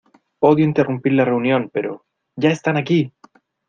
[0.39, 3.13] Odio interrumpir la reunión, pero...¡ ya están aquí!